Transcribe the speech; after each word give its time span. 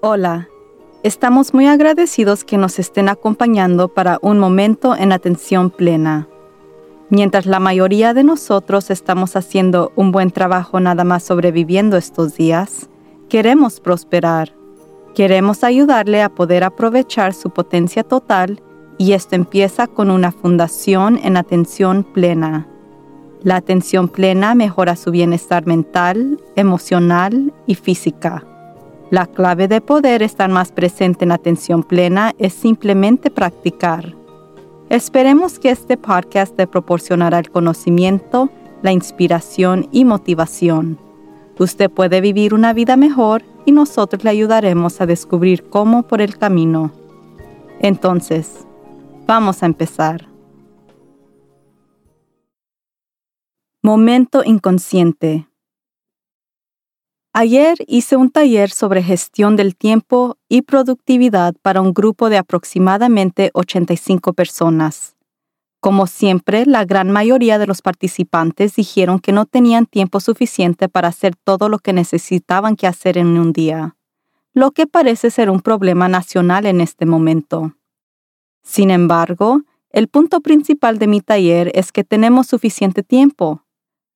Hola, 0.00 0.48
estamos 1.02 1.54
muy 1.54 1.66
agradecidos 1.66 2.44
que 2.44 2.56
nos 2.56 2.78
estén 2.78 3.08
acompañando 3.08 3.88
para 3.88 4.20
un 4.22 4.38
momento 4.38 4.94
en 4.94 5.10
atención 5.10 5.70
plena. 5.70 6.28
Mientras 7.10 7.46
la 7.46 7.58
mayoría 7.58 8.14
de 8.14 8.22
nosotros 8.22 8.90
estamos 8.90 9.34
haciendo 9.34 9.90
un 9.96 10.12
buen 10.12 10.30
trabajo 10.30 10.78
nada 10.78 11.02
más 11.02 11.24
sobreviviendo 11.24 11.96
estos 11.96 12.36
días, 12.36 12.88
queremos 13.28 13.80
prosperar. 13.80 14.54
Queremos 15.16 15.64
ayudarle 15.64 16.22
a 16.22 16.28
poder 16.28 16.62
aprovechar 16.62 17.34
su 17.34 17.50
potencia 17.50 18.04
total 18.04 18.62
y 18.98 19.14
esto 19.14 19.34
empieza 19.34 19.88
con 19.88 20.12
una 20.12 20.30
fundación 20.30 21.18
en 21.24 21.36
atención 21.36 22.04
plena. 22.04 22.68
La 23.42 23.56
atención 23.56 24.08
plena 24.08 24.54
mejora 24.54 24.94
su 24.94 25.10
bienestar 25.10 25.66
mental, 25.66 26.40
emocional 26.54 27.52
y 27.66 27.74
física. 27.74 28.44
La 29.10 29.26
clave 29.26 29.68
de 29.68 29.80
poder 29.80 30.22
estar 30.22 30.50
más 30.50 30.70
presente 30.70 31.24
en 31.24 31.32
atención 31.32 31.82
plena 31.82 32.34
es 32.38 32.52
simplemente 32.52 33.30
practicar. 33.30 34.14
Esperemos 34.90 35.58
que 35.58 35.70
este 35.70 35.96
podcast 35.96 36.54
te 36.54 36.66
proporcionará 36.66 37.38
el 37.38 37.50
conocimiento, 37.50 38.50
la 38.82 38.92
inspiración 38.92 39.88
y 39.92 40.04
motivación. 40.04 40.98
Usted 41.58 41.90
puede 41.90 42.20
vivir 42.20 42.52
una 42.52 42.74
vida 42.74 42.98
mejor 42.98 43.42
y 43.64 43.72
nosotros 43.72 44.24
le 44.24 44.30
ayudaremos 44.30 45.00
a 45.00 45.06
descubrir 45.06 45.64
cómo 45.70 46.02
por 46.02 46.20
el 46.20 46.36
camino. 46.36 46.92
Entonces, 47.80 48.66
vamos 49.26 49.62
a 49.62 49.66
empezar. 49.66 50.28
Momento 53.82 54.42
inconsciente. 54.44 55.47
Ayer 57.40 57.76
hice 57.86 58.16
un 58.16 58.30
taller 58.30 58.68
sobre 58.68 59.00
gestión 59.00 59.54
del 59.54 59.76
tiempo 59.76 60.38
y 60.48 60.62
productividad 60.62 61.54
para 61.62 61.80
un 61.80 61.94
grupo 61.94 62.30
de 62.30 62.36
aproximadamente 62.36 63.52
85 63.54 64.32
personas. 64.32 65.14
Como 65.78 66.08
siempre, 66.08 66.66
la 66.66 66.84
gran 66.84 67.12
mayoría 67.12 67.60
de 67.60 67.68
los 67.68 67.80
participantes 67.80 68.74
dijeron 68.74 69.20
que 69.20 69.30
no 69.30 69.46
tenían 69.46 69.86
tiempo 69.86 70.18
suficiente 70.18 70.88
para 70.88 71.06
hacer 71.06 71.36
todo 71.36 71.68
lo 71.68 71.78
que 71.78 71.92
necesitaban 71.92 72.74
que 72.74 72.88
hacer 72.88 73.16
en 73.16 73.38
un 73.38 73.52
día, 73.52 73.94
lo 74.52 74.72
que 74.72 74.88
parece 74.88 75.30
ser 75.30 75.48
un 75.48 75.60
problema 75.60 76.08
nacional 76.08 76.66
en 76.66 76.80
este 76.80 77.06
momento. 77.06 77.72
Sin 78.64 78.90
embargo, 78.90 79.62
el 79.90 80.08
punto 80.08 80.40
principal 80.40 80.98
de 80.98 81.06
mi 81.06 81.20
taller 81.20 81.70
es 81.76 81.92
que 81.92 82.02
tenemos 82.02 82.48
suficiente 82.48 83.04
tiempo 83.04 83.62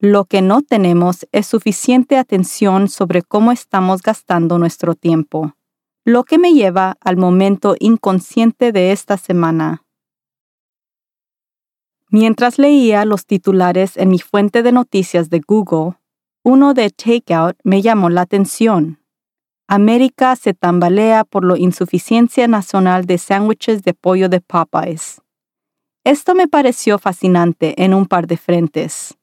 lo 0.02 0.24
que 0.24 0.42
no 0.42 0.62
tenemos 0.62 1.28
es 1.30 1.46
suficiente 1.46 2.16
atención 2.16 2.88
sobre 2.88 3.22
cómo 3.22 3.52
estamos 3.52 4.02
gastando 4.02 4.58
nuestro 4.58 4.96
tiempo, 4.96 5.54
lo 6.04 6.24
que 6.24 6.38
me 6.38 6.54
lleva 6.54 6.96
al 7.00 7.16
momento 7.16 7.76
inconsciente 7.78 8.72
de 8.72 8.90
esta 8.90 9.16
semana. 9.16 9.84
Mientras 12.10 12.58
leía 12.58 13.04
los 13.04 13.26
titulares 13.26 13.96
en 13.96 14.08
mi 14.08 14.18
fuente 14.18 14.64
de 14.64 14.72
noticias 14.72 15.30
de 15.30 15.40
Google, 15.46 15.92
uno 16.42 16.74
de 16.74 16.90
Takeout 16.90 17.56
me 17.62 17.80
llamó 17.80 18.10
la 18.10 18.22
atención. 18.22 18.98
América 19.68 20.34
se 20.34 20.52
tambalea 20.52 21.22
por 21.22 21.44
la 21.44 21.56
insuficiencia 21.56 22.48
nacional 22.48 23.06
de 23.06 23.18
sándwiches 23.18 23.84
de 23.84 23.94
pollo 23.94 24.28
de 24.28 24.40
Popeyes. 24.40 25.22
Esto 26.02 26.34
me 26.34 26.48
pareció 26.48 26.98
fascinante 26.98 27.80
en 27.84 27.94
un 27.94 28.06
par 28.06 28.26
de 28.26 28.36
frentes. 28.36 29.16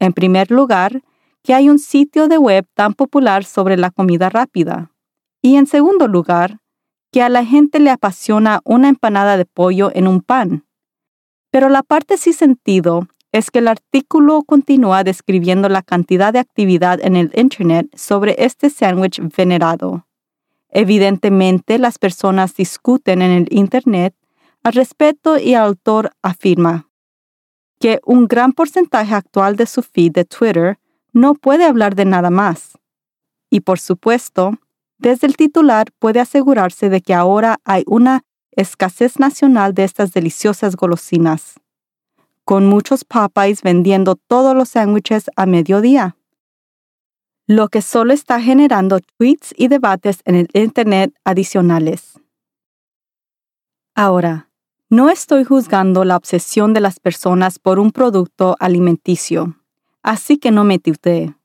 En 0.00 0.12
primer 0.12 0.50
lugar, 0.50 1.02
que 1.42 1.54
hay 1.54 1.68
un 1.68 1.78
sitio 1.78 2.26
de 2.26 2.38
web 2.38 2.66
tan 2.74 2.94
popular 2.94 3.44
sobre 3.44 3.76
la 3.76 3.90
comida 3.90 4.28
rápida. 4.28 4.90
Y 5.40 5.56
en 5.56 5.66
segundo 5.66 6.08
lugar, 6.08 6.58
que 7.12 7.22
a 7.22 7.28
la 7.28 7.44
gente 7.44 7.80
le 7.80 7.90
apasiona 7.90 8.60
una 8.64 8.88
empanada 8.88 9.36
de 9.36 9.44
pollo 9.44 9.90
en 9.94 10.06
un 10.06 10.20
pan. 10.20 10.64
Pero 11.50 11.68
la 11.68 11.82
parte 11.82 12.16
sin 12.16 12.34
sentido 12.34 13.08
es 13.32 13.50
que 13.50 13.60
el 13.60 13.68
artículo 13.68 14.42
continúa 14.42 15.04
describiendo 15.04 15.68
la 15.68 15.82
cantidad 15.82 16.32
de 16.32 16.40
actividad 16.40 17.00
en 17.02 17.16
el 17.16 17.30
Internet 17.34 17.88
sobre 17.96 18.36
este 18.38 18.70
sándwich 18.70 19.20
venerado. 19.36 20.06
Evidentemente, 20.68 21.78
las 21.78 21.98
personas 21.98 22.54
discuten 22.54 23.22
en 23.22 23.30
el 23.30 23.46
Internet 23.50 24.14
al 24.62 24.74
respecto 24.74 25.38
y 25.38 25.54
el 25.54 25.60
autor 25.60 26.12
afirma, 26.22 26.89
que 27.80 27.98
un 28.04 28.28
gran 28.28 28.52
porcentaje 28.52 29.14
actual 29.14 29.56
de 29.56 29.66
su 29.66 29.82
feed 29.82 30.12
de 30.12 30.24
Twitter 30.24 30.78
no 31.12 31.34
puede 31.34 31.64
hablar 31.64 31.94
de 31.94 32.04
nada 32.04 32.30
más. 32.30 32.78
Y 33.48 33.60
por 33.60 33.80
supuesto, 33.80 34.52
desde 34.98 35.26
el 35.26 35.36
titular 35.36 35.86
puede 35.98 36.20
asegurarse 36.20 36.90
de 36.90 37.00
que 37.00 37.14
ahora 37.14 37.58
hay 37.64 37.82
una 37.86 38.22
escasez 38.52 39.18
nacional 39.18 39.72
de 39.72 39.84
estas 39.84 40.12
deliciosas 40.12 40.76
golosinas, 40.76 41.58
con 42.44 42.66
muchos 42.66 43.04
Popeyes 43.04 43.62
vendiendo 43.62 44.14
todos 44.14 44.54
los 44.54 44.68
sándwiches 44.68 45.30
a 45.36 45.46
mediodía, 45.46 46.16
lo 47.46 47.68
que 47.68 47.80
solo 47.80 48.12
está 48.12 48.40
generando 48.42 49.00
tweets 49.00 49.54
y 49.56 49.68
debates 49.68 50.20
en 50.26 50.34
el 50.34 50.48
Internet 50.52 51.14
adicionales. 51.24 52.20
Ahora, 53.94 54.49
no 54.90 55.08
estoy 55.08 55.44
juzgando 55.44 56.04
la 56.04 56.16
obsesión 56.16 56.74
de 56.74 56.80
las 56.80 56.98
personas 56.98 57.60
por 57.60 57.78
un 57.78 57.92
producto 57.92 58.56
alimenticio, 58.58 59.56
así 60.02 60.36
que 60.36 60.50
no 60.50 60.64
me 60.64 60.80
tutee. 60.80 61.36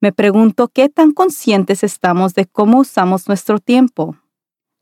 Me 0.00 0.12
pregunto 0.12 0.66
qué 0.66 0.88
tan 0.88 1.12
conscientes 1.12 1.84
estamos 1.84 2.34
de 2.34 2.46
cómo 2.46 2.80
usamos 2.80 3.28
nuestro 3.28 3.60
tiempo. 3.60 4.16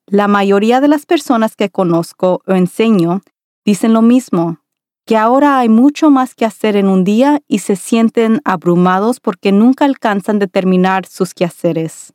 La 0.07 0.29
mayoría 0.29 0.81
de 0.81 0.89
las 0.89 1.05
personas 1.05 1.57
que 1.57 1.69
conozco 1.69 2.41
o 2.47 2.55
enseño 2.55 3.21
dicen 3.67 3.93
lo 3.93 4.01
mismo, 4.01 4.61
que 5.05 5.19
ahora 5.19 5.59
hay 5.59 5.69
mucho 5.69 6.11
más 6.11 6.35
que 6.35 6.47
hacer 6.47 6.77
en 6.77 6.89
un 6.89 7.05
día 7.05 7.43
y 7.49 7.59
se 7.59 7.77
sienten 7.77 8.41
abrumados 8.47 9.21
porque 9.21 9.53
nunca 9.53 9.85
alcanzan 9.85 10.39
de 10.39 10.47
terminar 10.47 11.05
sus 11.05 11.35
quehaceres. 11.35 12.15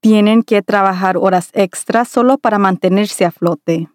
Tienen 0.00 0.44
que 0.44 0.62
trabajar 0.62 1.16
horas 1.16 1.50
extras 1.54 2.08
solo 2.08 2.38
para 2.38 2.58
mantenerse 2.58 3.24
a 3.24 3.32
flote 3.32 3.88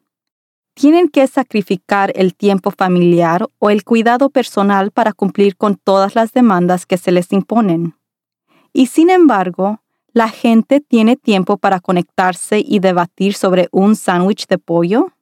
tienen 0.74 1.08
que 1.08 1.28
sacrificar 1.28 2.12
el 2.16 2.36
tiempo 2.36 2.72
familiar 2.72 3.48
o 3.60 3.70
el 3.70 3.84
cuidado 3.84 4.30
personal 4.30 4.92
para 4.92 5.14
cumplir 5.14 5.56
con 5.56 5.76
todas 5.76 6.16
las 6.16 6.34
demandas 6.34 6.86
que 6.86 6.98
se 6.98 7.12
les 7.12 7.32
imponen. 7.32 7.96
Y 8.74 8.88
sin 8.88 9.10
embargo, 9.10 9.82
la 10.14 10.30
gente 10.30 10.82
tiene 10.82 11.16
tiempo 11.16 11.58
para 11.58 11.80
conectarse 11.80 12.64
y 12.66 12.80
debatir 12.80 13.34
sobre 13.34 13.68
un 13.72 13.96
sándwich 13.96 14.48
de 14.48 14.58
pollo. 14.58 15.14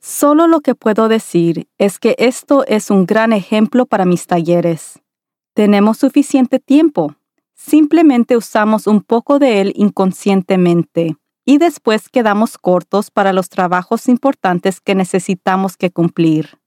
Solo 0.00 0.46
lo 0.46 0.60
que 0.60 0.74
puedo 0.74 1.08
decir 1.08 1.68
es 1.78 1.98
que 1.98 2.14
esto 2.18 2.64
es 2.66 2.90
un 2.90 3.06
gran 3.06 3.32
ejemplo 3.32 3.86
para 3.86 4.04
mis 4.04 4.26
talleres. 4.26 5.00
Tenemos 5.54 5.98
suficiente 5.98 6.58
tiempo, 6.60 7.14
simplemente 7.54 8.36
usamos 8.36 8.86
un 8.86 9.02
poco 9.02 9.38
de 9.38 9.60
él 9.60 9.72
inconscientemente 9.74 11.16
y 11.46 11.58
después 11.58 12.08
quedamos 12.08 12.58
cortos 12.58 13.10
para 13.10 13.32
los 13.32 13.48
trabajos 13.48 14.08
importantes 14.08 14.80
que 14.80 14.96
necesitamos 14.96 15.76
que 15.76 15.90
cumplir. 15.90 16.58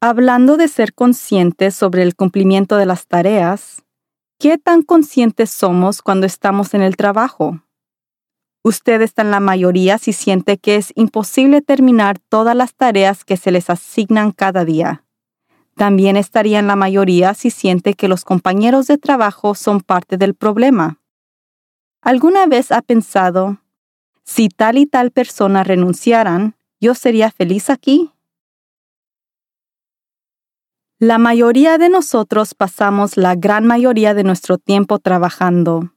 Hablando 0.00 0.56
de 0.56 0.68
ser 0.68 0.94
conscientes 0.94 1.74
sobre 1.74 2.02
el 2.02 2.14
cumplimiento 2.14 2.76
de 2.76 2.86
las 2.86 3.06
tareas, 3.06 3.84
¿qué 4.38 4.58
tan 4.58 4.82
conscientes 4.82 5.50
somos 5.50 6.02
cuando 6.02 6.26
estamos 6.26 6.74
en 6.74 6.82
el 6.82 6.96
trabajo? 6.96 7.62
Usted 8.64 9.02
está 9.02 9.22
en 9.22 9.32
la 9.32 9.40
mayoría 9.40 9.98
si 9.98 10.12
siente 10.12 10.56
que 10.56 10.76
es 10.76 10.92
imposible 10.94 11.62
terminar 11.62 12.20
todas 12.20 12.54
las 12.54 12.74
tareas 12.74 13.24
que 13.24 13.36
se 13.36 13.50
les 13.50 13.70
asignan 13.70 14.30
cada 14.30 14.64
día. 14.64 15.04
También 15.76 16.16
estaría 16.16 16.58
en 16.58 16.66
la 16.66 16.76
mayoría 16.76 17.34
si 17.34 17.50
siente 17.50 17.94
que 17.94 18.08
los 18.08 18.24
compañeros 18.24 18.86
de 18.86 18.98
trabajo 18.98 19.54
son 19.54 19.80
parte 19.80 20.16
del 20.16 20.34
problema. 20.34 20.98
¿Alguna 22.02 22.46
vez 22.46 22.72
ha 22.72 22.82
pensado, 22.82 23.58
si 24.24 24.48
tal 24.48 24.78
y 24.78 24.86
tal 24.86 25.10
persona 25.10 25.64
renunciaran, 25.64 26.56
yo 26.80 26.94
sería 26.94 27.30
feliz 27.30 27.70
aquí? 27.70 28.10
La 30.98 31.18
mayoría 31.18 31.78
de 31.78 31.88
nosotros 31.88 32.54
pasamos 32.54 33.16
la 33.16 33.34
gran 33.34 33.66
mayoría 33.66 34.14
de 34.14 34.24
nuestro 34.24 34.58
tiempo 34.58 34.98
trabajando, 34.98 35.92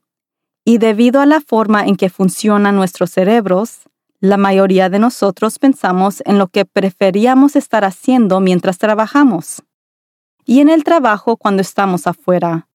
y 0.63 0.79
debido 0.79 1.21
a 1.21 1.27
la 1.27 1.41
forma 1.41 1.85
en 1.85 1.95
que 1.95 2.09
funcionan 2.09 2.75
nuestros 2.75 3.11
cerebros, 3.11 3.81
la 4.29 4.37
mayoría 4.37 4.89
de 4.89 4.99
nosotros 4.99 5.59
pensamos 5.59 6.23
en 6.25 6.37
lo 6.37 6.47
que 6.47 6.65
preferíamos 6.65 7.55
estar 7.55 7.85
haciendo 7.85 8.39
mientras 8.39 8.77
trabajamos 8.77 9.61
y 10.45 10.61
en 10.61 10.69
el 10.69 10.83
trabajo 10.83 11.37
cuando 11.37 11.61
estamos 11.61 12.07
afuera. 12.07 12.67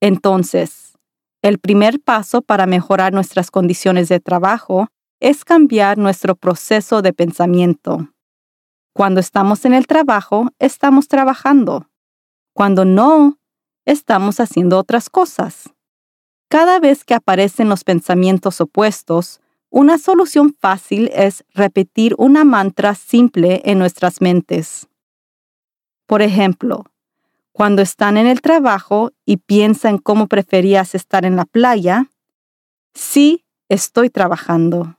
Entonces, 0.00 0.98
el 1.42 1.58
primer 1.58 2.00
paso 2.00 2.42
para 2.42 2.66
mejorar 2.66 3.12
nuestras 3.12 3.50
condiciones 3.50 4.08
de 4.08 4.20
trabajo 4.20 4.88
es 5.20 5.44
cambiar 5.44 5.98
nuestro 5.98 6.34
proceso 6.34 7.02
de 7.02 7.12
pensamiento. 7.12 8.08
Cuando 8.92 9.20
estamos 9.20 9.64
en 9.64 9.74
el 9.74 9.86
trabajo, 9.86 10.48
estamos 10.58 11.06
trabajando. 11.08 11.88
Cuando 12.54 12.84
no, 12.84 13.38
estamos 13.84 14.40
haciendo 14.40 14.78
otras 14.78 15.10
cosas. 15.10 15.70
Cada 16.48 16.80
vez 16.80 17.04
que 17.04 17.14
aparecen 17.14 17.68
los 17.68 17.84
pensamientos 17.84 18.60
opuestos, 18.60 19.40
una 19.70 19.98
solución 19.98 20.54
fácil 20.60 21.10
es 21.12 21.44
repetir 21.54 22.14
una 22.18 22.44
mantra 22.44 22.94
simple 22.94 23.62
en 23.64 23.78
nuestras 23.78 24.20
mentes. 24.20 24.88
Por 26.06 26.22
ejemplo, 26.22 26.84
cuando 27.52 27.82
están 27.82 28.16
en 28.16 28.26
el 28.26 28.42
trabajo 28.42 29.12
y 29.24 29.38
piensan 29.38 29.98
cómo 29.98 30.26
preferías 30.26 30.94
estar 30.94 31.24
en 31.24 31.36
la 31.36 31.46
playa, 31.46 32.10
sí, 32.94 33.44
estoy 33.68 34.10
trabajando. 34.10 34.98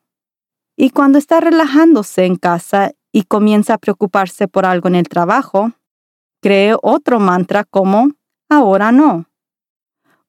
Y 0.76 0.90
cuando 0.90 1.18
está 1.18 1.40
relajándose 1.40 2.26
en 2.26 2.36
casa 2.36 2.94
y 3.12 3.24
comienza 3.24 3.76
a 3.76 3.78
preocuparse 3.78 4.48
por 4.48 4.66
algo 4.66 4.88
en 4.88 4.96
el 4.96 5.08
trabajo, 5.08 5.72
cree 6.42 6.76
otro 6.82 7.20
mantra 7.20 7.64
como 7.64 8.10
ahora 8.50 8.92
no. 8.92 9.27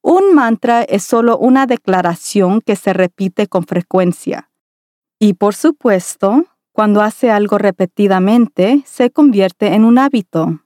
Un 0.02 0.34
mantra 0.34 0.82
es 0.82 1.02
solo 1.02 1.38
una 1.38 1.66
declaración 1.66 2.60
que 2.60 2.76
se 2.76 2.92
repite 2.92 3.46
con 3.46 3.64
frecuencia. 3.64 4.50
Y 5.18 5.34
por 5.34 5.54
supuesto, 5.54 6.44
cuando 6.72 7.02
hace 7.02 7.30
algo 7.30 7.58
repetidamente, 7.58 8.82
se 8.86 9.10
convierte 9.10 9.74
en 9.74 9.84
un 9.84 9.98
hábito. 9.98 10.60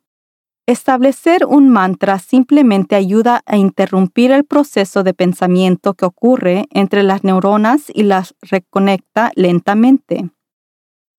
Establecer 0.67 1.45
un 1.45 1.71
mantra 1.71 2.19
simplemente 2.19 2.95
ayuda 2.95 3.43
a 3.47 3.57
interrumpir 3.57 4.31
el 4.31 4.45
proceso 4.45 5.03
de 5.03 5.15
pensamiento 5.15 5.95
que 5.95 6.05
ocurre 6.05 6.67
entre 6.71 7.03
las 7.03 7.25
neuronas 7.25 7.85
y 7.93 8.05
las 8.05 8.35
reconecta 8.43 9.33
lentamente. 9.35 10.31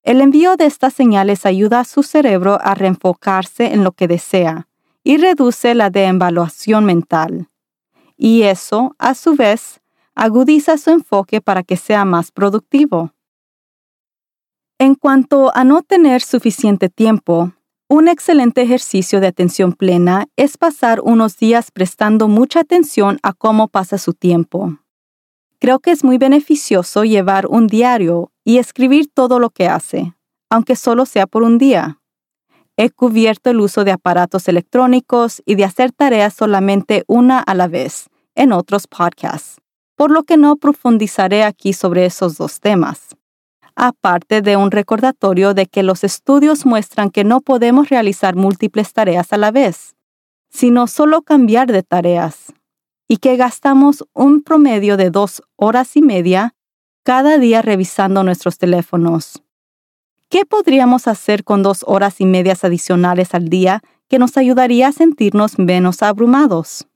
El 0.03 0.21
envío 0.21 0.55
de 0.55 0.65
estas 0.65 0.93
señales 0.93 1.45
ayuda 1.45 1.81
a 1.81 1.85
su 1.85 2.03
cerebro 2.03 2.57
a 2.61 2.75
reenfocarse 2.75 3.73
en 3.73 3.83
lo 3.83 3.93
que 3.93 4.07
desea 4.07 4.67
y 5.03 5.17
reduce 5.17 5.75
la 5.75 5.89
deevaluación 5.89 6.85
mental. 6.85 7.49
Y 8.25 8.43
eso, 8.43 8.95
a 8.99 9.15
su 9.15 9.35
vez, 9.35 9.81
agudiza 10.15 10.77
su 10.77 10.91
enfoque 10.91 11.41
para 11.41 11.61
que 11.61 11.75
sea 11.75 12.05
más 12.05 12.31
productivo. 12.31 13.11
En 14.79 14.95
cuanto 14.95 15.53
a 15.53 15.65
no 15.65 15.81
tener 15.81 16.21
suficiente 16.21 16.87
tiempo, 16.87 17.51
un 17.89 18.07
excelente 18.07 18.61
ejercicio 18.61 19.19
de 19.19 19.27
atención 19.27 19.73
plena 19.73 20.27
es 20.37 20.57
pasar 20.57 21.01
unos 21.01 21.35
días 21.35 21.69
prestando 21.69 22.29
mucha 22.29 22.61
atención 22.61 23.19
a 23.23 23.33
cómo 23.33 23.67
pasa 23.67 23.97
su 23.97 24.13
tiempo. 24.13 24.77
Creo 25.59 25.79
que 25.79 25.91
es 25.91 26.05
muy 26.05 26.17
beneficioso 26.17 27.03
llevar 27.03 27.47
un 27.47 27.67
diario 27.67 28.31
y 28.45 28.57
escribir 28.57 29.11
todo 29.13 29.37
lo 29.37 29.49
que 29.49 29.67
hace, 29.67 30.13
aunque 30.49 30.77
solo 30.77 31.05
sea 31.05 31.27
por 31.27 31.43
un 31.43 31.57
día. 31.57 31.99
He 32.77 32.89
cubierto 32.89 33.49
el 33.49 33.59
uso 33.59 33.83
de 33.83 33.91
aparatos 33.91 34.47
electrónicos 34.47 35.43
y 35.45 35.55
de 35.55 35.65
hacer 35.65 35.91
tareas 35.91 36.33
solamente 36.33 37.03
una 37.07 37.39
a 37.39 37.53
la 37.53 37.67
vez 37.67 38.07
en 38.35 38.51
otros 38.51 38.87
podcasts, 38.87 39.61
por 39.95 40.11
lo 40.11 40.23
que 40.23 40.37
no 40.37 40.55
profundizaré 40.55 41.43
aquí 41.43 41.73
sobre 41.73 42.05
esos 42.05 42.37
dos 42.37 42.59
temas 42.59 43.15
aparte 43.75 44.41
de 44.41 44.57
un 44.57 44.71
recordatorio 44.71 45.53
de 45.53 45.65
que 45.65 45.83
los 45.83 46.03
estudios 46.03 46.65
muestran 46.65 47.09
que 47.09 47.23
no 47.23 47.41
podemos 47.41 47.89
realizar 47.89 48.35
múltiples 48.35 48.93
tareas 48.93 49.33
a 49.33 49.37
la 49.37 49.51
vez, 49.51 49.95
sino 50.49 50.87
solo 50.87 51.21
cambiar 51.21 51.71
de 51.71 51.83
tareas, 51.83 52.53
y 53.07 53.17
que 53.17 53.35
gastamos 53.35 54.05
un 54.13 54.41
promedio 54.41 54.97
de 54.97 55.09
dos 55.09 55.41
horas 55.55 55.95
y 55.95 56.01
media 56.01 56.55
cada 57.03 57.37
día 57.37 57.61
revisando 57.61 58.23
nuestros 58.23 58.57
teléfonos. 58.57 59.43
¿Qué 60.29 60.45
podríamos 60.45 61.07
hacer 61.07 61.43
con 61.43 61.61
dos 61.61 61.83
horas 61.85 62.21
y 62.21 62.25
medias 62.25 62.63
adicionales 62.63 63.33
al 63.33 63.49
día 63.49 63.81
que 64.07 64.19
nos 64.19 64.37
ayudaría 64.37 64.87
a 64.87 64.91
sentirnos 64.91 65.59
menos 65.59 66.01
abrumados? 66.01 66.87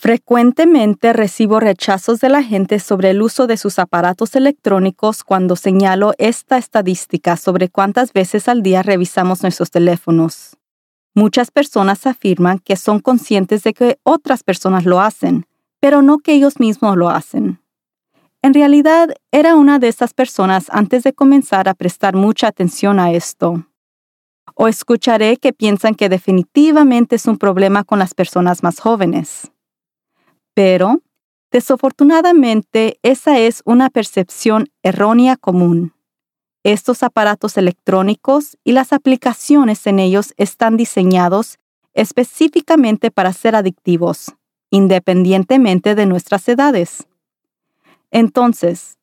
Frecuentemente 0.00 1.12
recibo 1.12 1.60
rechazos 1.60 2.20
de 2.20 2.30
la 2.30 2.42
gente 2.42 2.78
sobre 2.78 3.10
el 3.10 3.20
uso 3.20 3.46
de 3.46 3.58
sus 3.58 3.78
aparatos 3.78 4.34
electrónicos 4.34 5.22
cuando 5.22 5.56
señalo 5.56 6.14
esta 6.16 6.56
estadística 6.56 7.36
sobre 7.36 7.68
cuántas 7.68 8.14
veces 8.14 8.48
al 8.48 8.62
día 8.62 8.82
revisamos 8.82 9.42
nuestros 9.42 9.70
teléfonos. 9.70 10.56
Muchas 11.14 11.50
personas 11.50 12.06
afirman 12.06 12.60
que 12.60 12.76
son 12.76 13.00
conscientes 13.00 13.62
de 13.62 13.74
que 13.74 13.98
otras 14.02 14.42
personas 14.42 14.86
lo 14.86 15.02
hacen, 15.02 15.44
pero 15.80 16.00
no 16.00 16.16
que 16.20 16.32
ellos 16.32 16.58
mismos 16.58 16.96
lo 16.96 17.10
hacen. 17.10 17.60
En 18.40 18.54
realidad, 18.54 19.10
era 19.30 19.54
una 19.54 19.78
de 19.78 19.88
esas 19.88 20.14
personas 20.14 20.68
antes 20.70 21.02
de 21.02 21.12
comenzar 21.12 21.68
a 21.68 21.74
prestar 21.74 22.16
mucha 22.16 22.46
atención 22.46 22.98
a 23.00 23.12
esto. 23.12 23.66
O 24.54 24.66
escucharé 24.66 25.36
que 25.36 25.52
piensan 25.52 25.94
que 25.94 26.08
definitivamente 26.08 27.16
es 27.16 27.26
un 27.26 27.36
problema 27.36 27.84
con 27.84 27.98
las 27.98 28.14
personas 28.14 28.62
más 28.62 28.80
jóvenes. 28.80 29.52
Pero, 30.62 31.00
desafortunadamente, 31.50 32.98
esa 33.02 33.38
es 33.38 33.62
una 33.64 33.88
percepción 33.88 34.68
errónea 34.82 35.36
común. 35.36 35.94
Estos 36.64 37.02
aparatos 37.02 37.56
electrónicos 37.56 38.58
y 38.62 38.72
las 38.72 38.92
aplicaciones 38.92 39.86
en 39.86 39.98
ellos 39.98 40.34
están 40.36 40.76
diseñados 40.76 41.58
específicamente 41.94 43.10
para 43.10 43.32
ser 43.32 43.56
adictivos, 43.56 44.34
independientemente 44.68 45.94
de 45.94 46.04
nuestras 46.04 46.46
edades. 46.46 47.06
Entonces, 48.10 48.98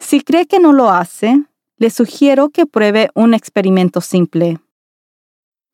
si 0.00 0.22
cree 0.22 0.46
que 0.46 0.58
no 0.58 0.72
lo 0.72 0.90
hace, 0.90 1.44
le 1.76 1.90
sugiero 1.90 2.48
que 2.48 2.66
pruebe 2.66 3.10
un 3.14 3.34
experimento 3.34 4.00
simple. 4.00 4.58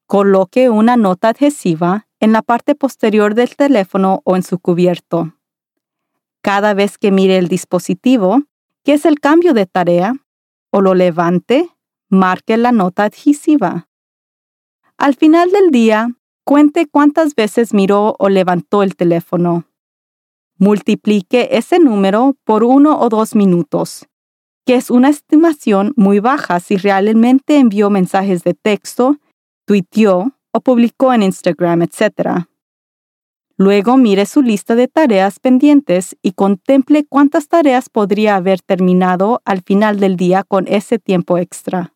Coloque 0.07 0.69
una 0.69 0.99
nota 0.99 1.31
adhesiva 1.31 2.09
en 2.25 2.33
la 2.33 2.41
parte 2.41 2.75
posterior 2.75 3.35
del 3.35 3.55
teléfono 3.55 4.23
o 4.25 4.35
en 4.35 4.43
su 4.43 4.59
cubierto. 4.59 5.35
Cada 6.41 6.73
vez 6.73 6.97
que 6.97 7.11
mire 7.11 7.37
el 7.37 7.49
dispositivo, 7.49 8.45
que 8.83 8.95
es 8.95 9.05
el 9.05 9.21
cambio 9.21 9.53
de 9.53 9.67
tarea, 9.67 10.15
o 10.71 10.81
lo 10.81 10.95
levante, 10.95 11.69
marque 12.09 12.57
la 12.57 12.73
nota 12.73 13.05
adhesiva. 13.05 13.89
Al 14.97 15.17
final 15.17 15.51
del 15.51 15.71
día, 15.71 16.17
cuente 16.45 16.87
cuántas 16.87 17.35
veces 17.35 17.75
miró 17.75 18.17
o 18.19 18.31
levantó 18.31 18.83
el 18.83 18.97
teléfono. 18.97 19.67
Multiplique 20.57 21.51
ese 21.53 21.79
número 21.79 22.37
por 22.45 22.65
uno 22.65 23.01
o 23.01 23.11
dos 23.11 23.35
minutos, 23.35 24.07
que 24.65 24.77
es 24.77 24.91
una 24.91 25.11
estimación 25.11 25.93
muy 25.97 26.21
baja 26.21 26.59
si 26.61 26.79
realmente 26.79 27.59
envió 27.59 27.91
mensajes 27.91 28.45
de 28.45 28.55
texto, 28.55 29.19
tuiteó 29.67 30.34
o 30.55 30.61
publicó 30.61 31.13
en 31.13 31.25
Instagram, 31.25 31.83
etc. 31.83 32.47
Luego 33.57 33.97
mire 33.97 34.25
su 34.25 34.41
lista 34.41 34.77
de 34.77 34.87
tareas 34.87 35.41
pendientes 35.41 36.17
y 36.23 36.33
contemple 36.33 37.05
cuántas 37.05 37.49
tareas 37.49 37.89
podría 37.89 38.37
haber 38.37 38.61
terminado 38.61 39.43
al 39.45 39.63
final 39.63 39.99
del 39.99 40.17
día 40.17 40.45
con 40.45 40.69
ese 40.69 41.01
tiempo 41.01 41.39
extra. 41.39 41.93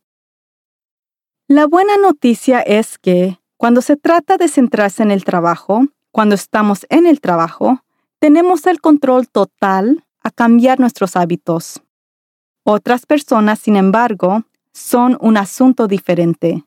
La 1.46 1.66
buena 1.66 1.96
noticia 1.96 2.60
es 2.60 2.98
que, 2.98 3.38
cuando 3.56 3.80
se 3.80 3.96
trata 3.96 4.36
de 4.36 4.48
centrarse 4.48 5.04
en 5.04 5.12
el 5.12 5.24
trabajo, 5.24 5.86
cuando 6.10 6.34
estamos 6.34 6.84
en 6.90 7.06
el 7.06 7.20
trabajo, 7.20 7.84
tenemos 8.18 8.66
el 8.66 8.80
control 8.80 9.28
total 9.28 10.04
a 10.22 10.32
cambiar 10.32 10.80
nuestros 10.80 11.14
hábitos. 11.14 11.80
Otras 12.64 13.06
personas, 13.06 13.60
sin 13.60 13.76
embargo, 13.76 14.42
son 14.72 15.16
un 15.20 15.36
asunto 15.36 15.86
diferente. 15.86 16.64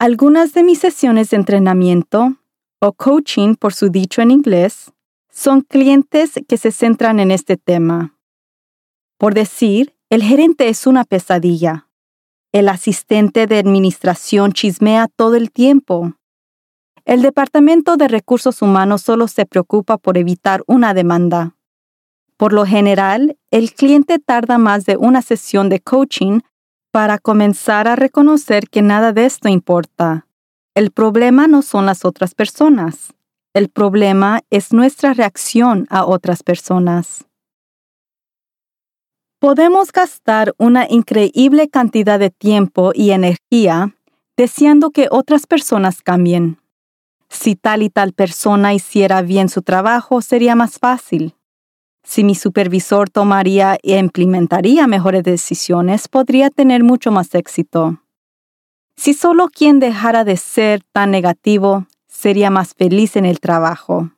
Algunas 0.00 0.52
de 0.52 0.62
mis 0.62 0.78
sesiones 0.78 1.30
de 1.30 1.38
entrenamiento, 1.38 2.36
o 2.78 2.92
coaching 2.92 3.56
por 3.56 3.74
su 3.74 3.88
dicho 3.88 4.22
en 4.22 4.30
inglés, 4.30 4.92
son 5.28 5.62
clientes 5.62 6.38
que 6.46 6.56
se 6.56 6.70
centran 6.70 7.18
en 7.18 7.32
este 7.32 7.56
tema. 7.56 8.16
Por 9.18 9.34
decir, 9.34 9.96
el 10.08 10.22
gerente 10.22 10.68
es 10.68 10.86
una 10.86 11.02
pesadilla. 11.02 11.88
El 12.52 12.68
asistente 12.68 13.48
de 13.48 13.58
administración 13.58 14.52
chismea 14.52 15.08
todo 15.08 15.34
el 15.34 15.50
tiempo. 15.50 16.12
El 17.04 17.20
Departamento 17.20 17.96
de 17.96 18.06
Recursos 18.06 18.62
Humanos 18.62 19.02
solo 19.02 19.26
se 19.26 19.46
preocupa 19.46 19.98
por 19.98 20.16
evitar 20.16 20.62
una 20.68 20.94
demanda. 20.94 21.56
Por 22.36 22.52
lo 22.52 22.64
general, 22.64 23.36
el 23.50 23.72
cliente 23.72 24.20
tarda 24.20 24.58
más 24.58 24.84
de 24.84 24.96
una 24.96 25.22
sesión 25.22 25.68
de 25.68 25.80
coaching 25.80 26.38
para 26.98 27.20
comenzar 27.20 27.86
a 27.86 27.94
reconocer 27.94 28.68
que 28.68 28.82
nada 28.82 29.12
de 29.12 29.24
esto 29.24 29.48
importa. 29.48 30.26
El 30.74 30.90
problema 30.90 31.46
no 31.46 31.62
son 31.62 31.86
las 31.86 32.04
otras 32.04 32.34
personas. 32.34 33.14
El 33.54 33.68
problema 33.68 34.40
es 34.50 34.72
nuestra 34.72 35.14
reacción 35.14 35.86
a 35.90 36.04
otras 36.04 36.42
personas. 36.42 37.24
Podemos 39.38 39.92
gastar 39.92 40.56
una 40.58 40.88
increíble 40.90 41.68
cantidad 41.68 42.18
de 42.18 42.30
tiempo 42.30 42.90
y 42.92 43.12
energía 43.12 43.94
deseando 44.36 44.90
que 44.90 45.06
otras 45.08 45.46
personas 45.46 46.02
cambien. 46.02 46.58
Si 47.28 47.54
tal 47.54 47.84
y 47.84 47.90
tal 47.90 48.12
persona 48.12 48.74
hiciera 48.74 49.22
bien 49.22 49.48
su 49.48 49.62
trabajo, 49.62 50.20
sería 50.20 50.56
más 50.56 50.80
fácil. 50.80 51.37
Si 52.04 52.24
mi 52.24 52.34
supervisor 52.34 53.10
tomaría 53.10 53.78
e 53.82 53.98
implementaría 53.98 54.86
mejores 54.86 55.22
decisiones, 55.22 56.08
podría 56.08 56.50
tener 56.50 56.82
mucho 56.82 57.10
más 57.10 57.34
éxito. 57.34 58.00
Si 58.96 59.14
solo 59.14 59.48
quien 59.48 59.78
dejara 59.78 60.24
de 60.24 60.36
ser 60.36 60.82
tan 60.92 61.10
negativo 61.10 61.86
sería 62.08 62.50
más 62.50 62.74
feliz 62.74 63.16
en 63.16 63.24
el 63.24 63.40
trabajo. 63.40 64.10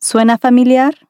¿Suena 0.00 0.38
familiar? 0.38 1.08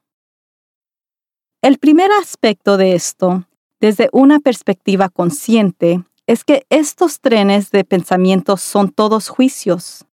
El 1.63 1.79
primer 1.79 2.11
aspecto 2.21 2.77
de 2.77 2.95
esto, 2.95 3.45
desde 3.81 4.09
una 4.13 4.41
perspectiva 4.41 5.09
consciente, 5.09 6.03
es 6.27 6.45
que 6.45 6.67
estos 6.71 7.21
trenes 7.21 7.71
de 7.71 7.85
pensamiento 7.85 8.57
son 8.57 8.91
todos 8.91 9.29
juicios. 9.29 10.05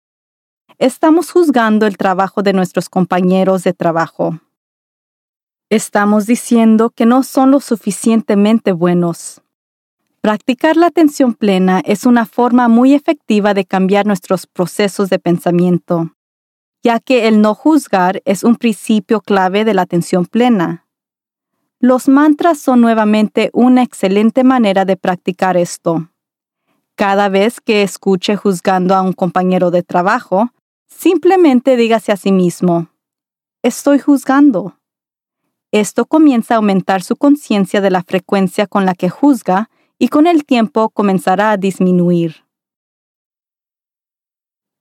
Estamos 0.78 1.32
juzgando 1.32 1.88
el 1.88 1.98
trabajo 1.98 2.44
de 2.44 2.54
nuestros 2.54 2.88
compañeros 2.88 3.64
de 3.64 3.74
trabajo. 3.74 4.40
Estamos 5.72 6.26
diciendo 6.26 6.90
que 6.90 7.06
no 7.06 7.22
son 7.22 7.52
lo 7.52 7.60
suficientemente 7.60 8.72
buenos. 8.72 9.44
Practicar 10.20 10.76
la 10.76 10.88
atención 10.88 11.36
plena 11.36 11.80
es 11.86 12.08
una 12.08 12.26
forma 12.26 12.68
muy 12.68 12.96
efectiva 12.96 13.54
de 13.54 13.66
cambiar 13.66 14.08
nuestros 14.08 14.48
procesos 14.48 15.12
de 15.12 15.20
pensamiento, 15.20 16.16
ya 16.82 17.00
que 17.00 17.28
el 17.28 17.42
no 17.42 17.54
juzgar 17.54 18.24
es 18.26 18.44
un 18.44 18.56
principio 18.56 19.22
clave 19.22 19.64
de 19.64 19.76
la 19.76 19.84
atención 19.84 20.26
plena. 20.26 20.88
Los 21.80 22.08
mantras 22.08 22.58
son 22.58 22.82
nuevamente 22.82 23.52
una 23.54 23.84
excelente 23.84 24.44
manera 24.44 24.86
de 24.86 24.98
practicar 24.98 25.56
esto. 25.56 26.10
Cada 26.96 27.30
vez 27.30 27.62
que 27.62 27.84
escuche 27.84 28.36
juzgando 28.36 28.96
a 28.96 29.04
un 29.04 29.14
compañero 29.14 29.70
de 29.70 29.84
trabajo, 29.84 30.50
simplemente 30.88 31.78
dígase 31.78 32.12
a 32.12 32.18
sí 32.18 32.32
mismo, 32.32 32.88
estoy 33.62 34.00
juzgando. 34.00 34.80
Esto 35.72 36.06
comienza 36.06 36.56
a 36.56 36.58
aumentar 36.58 37.04
su 37.04 37.16
conciencia 37.16 37.80
de 37.80 37.92
la 37.92 38.02
frecuencia 38.02 38.66
con 38.66 38.86
la 38.86 38.96
que 38.96 39.10
juzga 39.10 39.70
y 40.00 40.08
con 40.08 40.26
el 40.26 40.46
tiempo 40.46 40.90
comenzará 40.90 41.52
a 41.52 41.58
disminuir. 41.58 42.44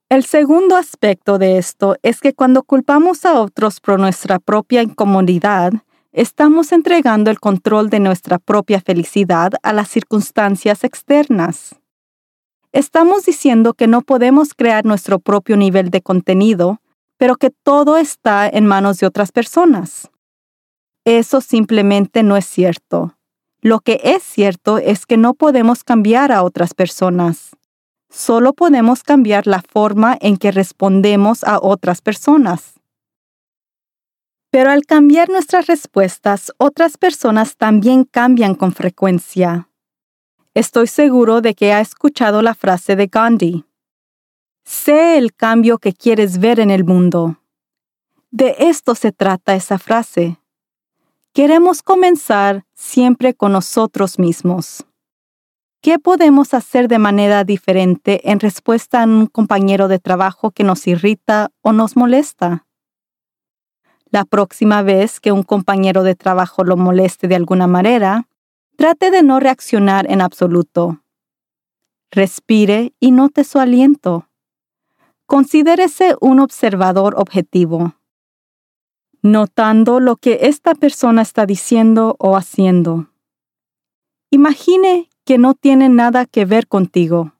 El 0.08 0.24
segundo 0.24 0.76
aspecto 0.76 1.36
de 1.36 1.58
esto 1.58 1.96
es 2.02 2.20
que 2.20 2.32
cuando 2.32 2.62
culpamos 2.62 3.26
a 3.26 3.38
otros 3.38 3.80
por 3.80 4.00
nuestra 4.00 4.38
propia 4.38 4.82
incomodidad, 4.82 5.74
estamos 6.12 6.72
entregando 6.72 7.30
el 7.30 7.38
control 7.38 7.90
de 7.90 8.00
nuestra 8.00 8.38
propia 8.38 8.80
felicidad 8.80 9.52
a 9.62 9.74
las 9.74 9.88
circunstancias 9.88 10.82
externas. 10.84 11.74
Estamos 12.72 13.26
diciendo 13.26 13.74
que 13.74 13.86
no 13.86 14.00
podemos 14.00 14.54
crear 14.54 14.86
nuestro 14.86 15.18
propio 15.18 15.58
nivel 15.58 15.90
de 15.90 16.00
contenido, 16.00 16.80
pero 17.18 17.36
que 17.36 17.50
todo 17.50 17.98
está 17.98 18.48
en 18.48 18.64
manos 18.64 18.98
de 19.00 19.06
otras 19.06 19.32
personas. 19.32 20.08
Eso 21.08 21.40
simplemente 21.40 22.22
no 22.22 22.36
es 22.36 22.44
cierto. 22.44 23.16
Lo 23.62 23.80
que 23.80 23.98
es 24.04 24.22
cierto 24.22 24.76
es 24.76 25.06
que 25.06 25.16
no 25.16 25.32
podemos 25.32 25.82
cambiar 25.82 26.32
a 26.32 26.42
otras 26.42 26.74
personas. 26.74 27.56
Solo 28.10 28.52
podemos 28.52 29.04
cambiar 29.04 29.46
la 29.46 29.62
forma 29.62 30.18
en 30.20 30.36
que 30.36 30.52
respondemos 30.52 31.44
a 31.44 31.60
otras 31.62 32.02
personas. 32.02 32.74
Pero 34.50 34.70
al 34.70 34.84
cambiar 34.84 35.30
nuestras 35.30 35.66
respuestas, 35.66 36.52
otras 36.58 36.98
personas 36.98 37.56
también 37.56 38.04
cambian 38.04 38.54
con 38.54 38.72
frecuencia. 38.72 39.70
Estoy 40.52 40.88
seguro 40.88 41.40
de 41.40 41.54
que 41.54 41.72
ha 41.72 41.80
escuchado 41.80 42.42
la 42.42 42.54
frase 42.54 42.96
de 42.96 43.06
Gandhi. 43.06 43.64
Sé 44.62 45.16
el 45.16 45.32
cambio 45.32 45.78
que 45.78 45.94
quieres 45.94 46.36
ver 46.36 46.60
en 46.60 46.70
el 46.70 46.84
mundo. 46.84 47.38
De 48.30 48.56
esto 48.58 48.94
se 48.94 49.10
trata 49.10 49.54
esa 49.54 49.78
frase. 49.78 50.38
Queremos 51.38 51.84
comenzar 51.84 52.64
siempre 52.74 53.32
con 53.32 53.52
nosotros 53.52 54.18
mismos. 54.18 54.84
¿Qué 55.80 56.00
podemos 56.00 56.52
hacer 56.52 56.88
de 56.88 56.98
manera 56.98 57.44
diferente 57.44 58.28
en 58.32 58.40
respuesta 58.40 59.04
a 59.04 59.06
un 59.06 59.28
compañero 59.28 59.86
de 59.86 60.00
trabajo 60.00 60.50
que 60.50 60.64
nos 60.64 60.88
irrita 60.88 61.52
o 61.62 61.72
nos 61.72 61.96
molesta? 61.96 62.66
La 64.10 64.24
próxima 64.24 64.82
vez 64.82 65.20
que 65.20 65.30
un 65.30 65.44
compañero 65.44 66.02
de 66.02 66.16
trabajo 66.16 66.64
lo 66.64 66.76
moleste 66.76 67.28
de 67.28 67.36
alguna 67.36 67.68
manera, 67.68 68.26
trate 68.74 69.12
de 69.12 69.22
no 69.22 69.38
reaccionar 69.38 70.10
en 70.10 70.20
absoluto. 70.20 71.04
Respire 72.10 72.94
y 72.98 73.12
note 73.12 73.44
su 73.44 73.60
aliento. 73.60 74.28
Considérese 75.24 76.16
un 76.20 76.40
observador 76.40 77.14
objetivo, 77.16 77.94
notando 79.22 80.00
lo 80.00 80.16
que 80.16 80.40
esta 80.42 80.74
persona 80.74 81.22
está 81.22 81.46
diciendo 81.46 82.16
o 82.18 82.36
haciendo. 82.36 83.08
Imagine 84.30 85.08
que 85.24 85.38
no 85.38 85.54
tiene 85.54 85.88
nada 85.88 86.26
que 86.26 86.44
ver 86.44 86.68
contigo, 86.68 87.32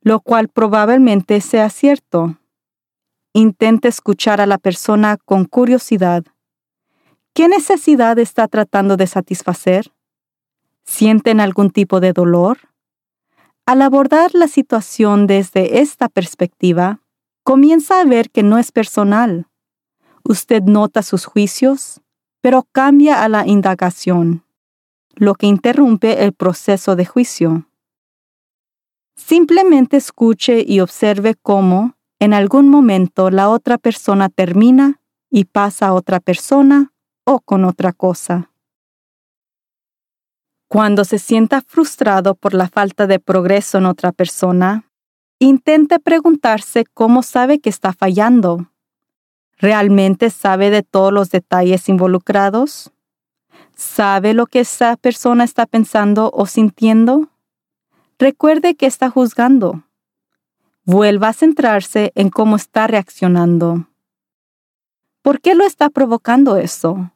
lo 0.00 0.20
cual 0.20 0.48
probablemente 0.48 1.40
sea 1.40 1.70
cierto. 1.70 2.38
Intente 3.32 3.88
escuchar 3.88 4.40
a 4.40 4.46
la 4.46 4.58
persona 4.58 5.16
con 5.16 5.44
curiosidad. 5.44 6.24
¿Qué 7.34 7.48
necesidad 7.48 8.18
está 8.18 8.48
tratando 8.48 8.96
de 8.96 9.06
satisfacer? 9.06 9.92
¿Sienten 10.84 11.40
algún 11.40 11.70
tipo 11.70 12.00
de 12.00 12.12
dolor? 12.12 12.58
Al 13.66 13.82
abordar 13.82 14.30
la 14.34 14.48
situación 14.48 15.28
desde 15.28 15.80
esta 15.80 16.08
perspectiva, 16.08 17.00
comienza 17.44 18.00
a 18.00 18.04
ver 18.04 18.30
que 18.30 18.42
no 18.42 18.58
es 18.58 18.72
personal. 18.72 19.49
Usted 20.30 20.62
nota 20.62 21.02
sus 21.02 21.24
juicios, 21.24 22.00
pero 22.40 22.64
cambia 22.70 23.24
a 23.24 23.28
la 23.28 23.48
indagación, 23.48 24.44
lo 25.16 25.34
que 25.34 25.48
interrumpe 25.48 26.22
el 26.22 26.32
proceso 26.34 26.94
de 26.94 27.04
juicio. 27.04 27.66
Simplemente 29.16 29.96
escuche 29.96 30.64
y 30.64 30.78
observe 30.78 31.34
cómo, 31.34 31.96
en 32.20 32.32
algún 32.32 32.68
momento 32.68 33.32
la 33.32 33.48
otra 33.48 33.76
persona 33.76 34.28
termina 34.28 35.00
y 35.32 35.46
pasa 35.46 35.88
a 35.88 35.94
otra 35.94 36.20
persona 36.20 36.92
o 37.24 37.40
con 37.40 37.64
otra 37.64 37.92
cosa. 37.92 38.52
Cuando 40.68 41.04
se 41.04 41.18
sienta 41.18 41.60
frustrado 41.60 42.36
por 42.36 42.54
la 42.54 42.68
falta 42.68 43.08
de 43.08 43.18
progreso 43.18 43.78
en 43.78 43.86
otra 43.86 44.12
persona, 44.12 44.88
intente 45.40 45.98
preguntarse 45.98 46.84
cómo 46.94 47.24
sabe 47.24 47.58
que 47.58 47.68
está 47.68 47.92
fallando. 47.92 48.69
¿Realmente 49.60 50.30
sabe 50.30 50.70
de 50.70 50.82
todos 50.82 51.12
los 51.12 51.30
detalles 51.30 51.88
involucrados? 51.88 52.90
¿Sabe 53.76 54.34
lo 54.34 54.46
que 54.46 54.60
esa 54.60 54.96
persona 54.96 55.44
está 55.44 55.66
pensando 55.66 56.30
o 56.34 56.46
sintiendo? 56.46 57.28
Recuerde 58.18 58.74
que 58.74 58.86
está 58.86 59.10
juzgando 59.10 59.84
vuelva 60.90 61.28
a 61.28 61.32
centrarse 61.32 62.10
en 62.14 62.30
cómo 62.30 62.56
está 62.56 62.86
reaccionando. 62.86 63.86
¿Por 65.22 65.40
qué 65.40 65.54
lo 65.54 65.64
está 65.64 65.90
provocando 65.90 66.56
eso? 66.56 67.12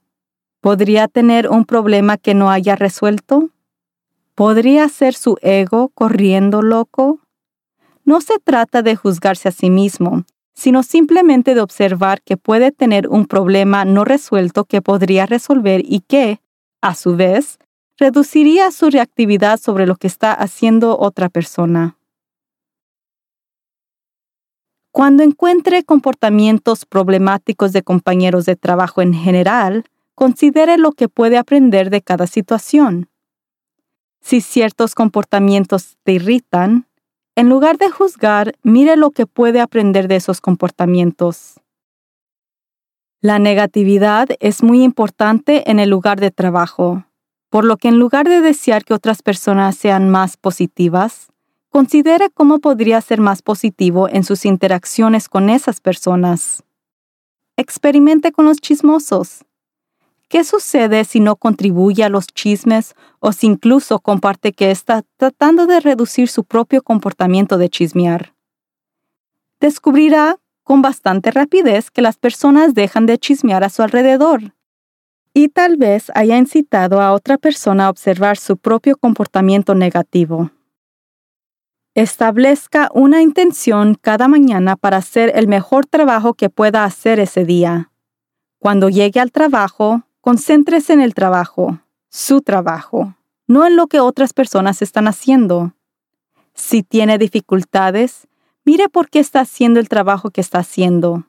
¿Podría 0.61 1.09
tener 1.09 1.49
un 1.49 1.65
problema 1.65 2.17
que 2.17 2.35
no 2.35 2.51
haya 2.51 2.77
resuelto? 2.77 3.51
¿Podría 4.35 4.89
ser 4.89 5.15
su 5.15 5.39
ego 5.43 5.89
corriendo 5.89 6.63
loco? 6.63 7.21
No 8.05 8.21
se 8.21 8.39
trata 8.39 8.83
de 8.83 8.97
juzgarse 8.97 9.49
a 9.49 9.53
sí 9.53 9.71
mismo, 9.71 10.25
sino 10.55 10.83
simplemente 10.83 11.55
de 11.55 11.61
observar 11.61 12.23
que 12.23 12.37
puede 12.37 12.73
tener 12.73 13.09
un 13.09 13.27
problema 13.27 13.85
no 13.85 14.05
resuelto 14.05 14.65
que 14.65 14.81
podría 14.81 15.27
resolver 15.27 15.83
y 15.85 16.01
que, 16.01 16.41
a 16.81 16.95
su 16.95 17.17
vez, 17.17 17.59
reduciría 17.99 18.71
su 18.71 18.91
reactividad 18.91 19.61
sobre 19.61 19.87
lo 19.87 19.97
que 19.97 20.07
está 20.07 20.33
haciendo 20.33 20.99
otra 20.99 21.29
persona. 21.29 21.97
Cuando 24.91 25.25
encuentre 25.25 25.83
comportamientos 25.83 26.87
problemáticos 26.87 27.73
de 27.73 27.83
compañeros 27.83 28.47
de 28.47 28.55
trabajo 28.55 29.03
en 29.03 29.13
general, 29.13 29.85
considere 30.15 30.79
lo 30.79 30.93
que 30.93 31.09
puede 31.09 31.37
aprender 31.37 31.91
de 31.91 32.01
cada 32.01 32.29
situación. 32.29 33.09
Si 34.21 34.41
ciertos 34.41 34.95
comportamientos 34.95 35.97
te 36.05 36.13
irritan, 36.13 36.87
en 37.37 37.49
lugar 37.49 37.79
de 37.79 37.91
juzgar, 37.91 38.55
mire 38.63 38.97
lo 38.97 39.11
que 39.11 39.27
puede 39.27 39.61
aprender 39.61 40.09
de 40.09 40.17
esos 40.17 40.41
comportamientos. 40.41 41.61
La 43.21 43.39
negatividad 43.39 44.29
es 44.41 44.63
muy 44.63 44.83
importante 44.83 45.71
en 45.71 45.79
el 45.79 45.91
lugar 45.91 46.21
de 46.21 46.31
trabajo, 46.31 47.05
por 47.51 47.65
lo 47.65 47.77
que 47.77 47.89
en 47.89 47.99
lugar 47.99 48.29
de 48.29 48.41
desear 48.41 48.85
que 48.85 48.95
otras 48.95 49.23
personas 49.23 49.77
sean 49.77 50.11
más 50.11 50.37
positivas, 50.37 51.29
Considere 51.75 52.31
cómo 52.31 52.61
podría 52.61 53.01
ser 53.01 53.21
más 53.21 53.43
positivo 53.43 54.09
en 54.09 54.23
sus 54.23 54.45
interacciones 54.45 55.29
con 55.29 55.51
esas 55.51 55.81
personas. 55.81 56.63
Experimente 57.57 58.31
con 58.31 58.45
los 58.45 58.59
chismosos. 58.59 59.45
¿Qué 60.35 60.43
sucede 60.43 61.05
si 61.05 61.21
no 61.21 61.37
contribuye 61.37 62.03
a 62.03 62.09
los 62.09 62.27
chismes 62.27 62.97
o 63.21 63.31
si 63.31 63.47
incluso 63.47 64.01
comparte 64.01 64.51
que 64.53 64.73
está 64.73 65.05
tratando 65.17 65.67
de 65.67 65.79
reducir 65.79 66.27
su 66.27 66.43
propio 66.43 66.83
comportamiento 66.83 67.57
de 67.57 67.69
chismear? 67.69 68.35
Descubrirá 69.61 70.41
con 70.65 70.83
bastante 70.83 71.31
rapidez 71.31 71.89
que 71.93 72.03
las 72.03 72.17
personas 72.17 72.75
dejan 72.75 73.07
de 73.07 73.17
chismear 73.17 73.63
a 73.63 73.69
su 73.69 73.85
alrededor 73.85 74.57
y 75.33 75.51
tal 75.51 75.77
vez 75.77 76.11
haya 76.17 76.37
incitado 76.37 77.01
a 77.01 77.13
otra 77.13 77.39
persona 77.39 77.87
a 77.87 77.91
observar 77.91 78.37
su 78.37 78.57
propio 78.57 78.97
comportamiento 78.97 79.77
negativo. 79.77 80.51
Establezca 81.95 82.91
una 82.93 83.23
intención 83.23 83.95
cada 83.95 84.27
mañana 84.27 84.75
para 84.75 84.97
hacer 84.97 85.31
el 85.37 85.47
mejor 85.47 85.87
trabajo 85.87 86.35
que 86.35 86.51
pueda 86.51 86.83
hacer 86.83 87.21
ese 87.21 87.45
día. 87.45 87.93
Cuando 88.59 88.89
llegue 88.89 89.21
al 89.21 89.31
trabajo, 89.31 90.03
concéntrese 90.25 90.95
en 90.95 91.03
el 91.03 91.13
trabajo, 91.13 91.81
su 92.09 92.41
trabajo, 92.41 93.15
no 93.47 93.67
en 93.67 93.77
lo 93.77 93.89
que 93.89 94.01
otras 94.01 94.33
personas 94.33 94.81
están 94.81 95.07
haciendo. 95.07 95.75
Si 96.55 96.83
tiene 96.83 97.19
dificultades, 97.19 98.27
mire 98.65 98.89
por 98.89 99.11
qué 99.11 99.19
está 99.19 99.41
haciendo 99.41 99.81
el 99.81 99.91
trabajo 99.91 100.31
que 100.31 100.41
está 100.41 100.61
haciendo. 100.61 101.27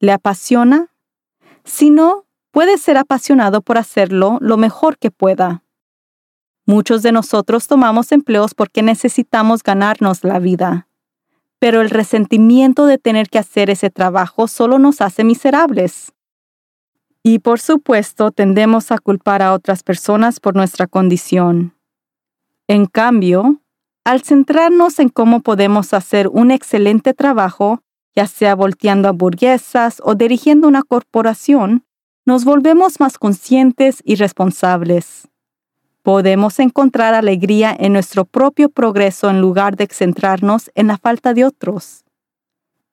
¿Le 0.00 0.12
apasiona? 0.12 0.94
Si 1.64 1.90
no, 1.90 2.24
puede 2.50 2.78
ser 2.78 2.96
apasionado 2.96 3.60
por 3.60 3.76
hacerlo 3.76 4.38
lo 4.40 4.56
mejor 4.56 4.96
que 4.96 5.10
pueda. 5.10 5.62
Muchos 6.64 7.02
de 7.02 7.12
nosotros 7.12 7.66
tomamos 7.66 8.12
empleos 8.12 8.54
porque 8.54 8.82
necesitamos 8.82 9.62
ganarnos 9.62 10.24
la 10.24 10.38
vida. 10.38 10.88
Pero 11.58 11.82
el 11.82 11.90
resentimiento 11.90 12.86
de 12.86 12.96
tener 12.96 13.28
que 13.28 13.40
hacer 13.40 13.68
ese 13.68 13.90
trabajo 13.90 14.48
solo 14.48 14.78
nos 14.78 15.02
hace 15.02 15.22
miserables. 15.22 16.14
Y 17.30 17.40
por 17.40 17.60
supuesto 17.60 18.30
tendemos 18.30 18.90
a 18.90 18.96
culpar 18.96 19.42
a 19.42 19.52
otras 19.52 19.82
personas 19.82 20.40
por 20.40 20.56
nuestra 20.56 20.86
condición. 20.86 21.74
En 22.68 22.86
cambio, 22.86 23.60
al 24.02 24.22
centrarnos 24.22 24.98
en 24.98 25.10
cómo 25.10 25.40
podemos 25.40 25.92
hacer 25.92 26.28
un 26.28 26.50
excelente 26.50 27.12
trabajo, 27.12 27.82
ya 28.16 28.26
sea 28.26 28.54
volteando 28.54 29.10
hamburguesas 29.10 30.00
o 30.02 30.14
dirigiendo 30.14 30.66
una 30.68 30.82
corporación, 30.82 31.84
nos 32.24 32.46
volvemos 32.46 32.98
más 32.98 33.18
conscientes 33.18 34.00
y 34.06 34.14
responsables. 34.14 35.28
Podemos 36.02 36.58
encontrar 36.58 37.12
alegría 37.12 37.76
en 37.78 37.92
nuestro 37.92 38.24
propio 38.24 38.70
progreso 38.70 39.28
en 39.28 39.42
lugar 39.42 39.76
de 39.76 39.86
centrarnos 39.92 40.70
en 40.74 40.86
la 40.86 40.96
falta 40.96 41.34
de 41.34 41.44
otros. 41.44 42.06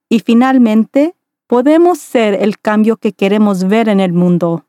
Y 0.10 0.20
finalmente, 0.20 1.16
podemos 1.48 2.00
ser 2.00 2.34
el 2.36 2.60
cambio 2.60 2.98
que 2.98 3.14
queremos 3.14 3.68
ver 3.68 3.90
en 3.90 4.00
el 4.00 4.14
mundo. 4.14 4.66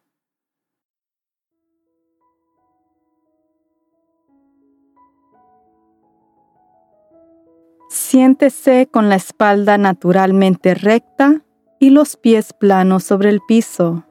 Siéntese 7.88 8.88
con 8.90 9.08
la 9.08 9.16
espalda 9.16 9.78
naturalmente 9.78 10.74
recta 10.74 11.44
y 11.78 11.90
los 11.90 12.16
pies 12.16 12.52
planos 12.52 13.04
sobre 13.04 13.30
el 13.30 13.40
piso. 13.46 14.04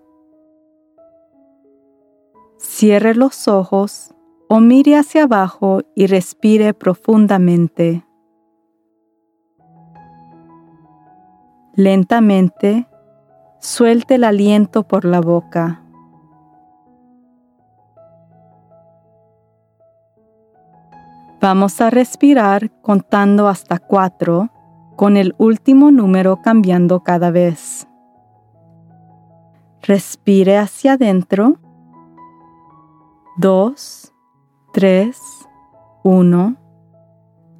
Cierre 2.58 3.16
los 3.16 3.48
ojos 3.48 4.14
o 4.48 4.60
mire 4.60 4.98
hacia 4.98 5.24
abajo 5.24 5.82
y 5.96 6.08
respire 6.08 6.74
profundamente. 6.74 8.06
Lentamente, 11.78 12.88
suelte 13.60 14.16
el 14.16 14.24
aliento 14.24 14.84
por 14.84 15.04
la 15.04 15.20
boca. 15.20 15.82
Vamos 21.42 21.80
a 21.82 21.90
respirar 21.90 22.72
contando 22.82 23.48
hasta 23.50 23.78
cuatro, 23.78 24.50
con 24.96 25.18
el 25.18 25.36
último 25.38 25.92
número 25.92 26.42
cambiando 26.42 27.04
cada 27.04 27.30
vez. 27.30 27.88
Respire 29.82 30.58
hacia 30.58 30.94
adentro. 30.94 31.60
Dos, 33.38 34.14
tres, 34.72 35.22
uno. 36.04 36.56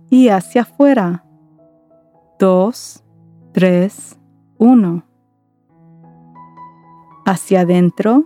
Y 0.10 0.30
hacia 0.30 0.62
afuera. 0.62 1.26
Dos, 2.40 3.05
tres, 3.56 4.20
uno. 4.58 5.04
Hacia 7.26 7.62
adentro. 7.62 8.26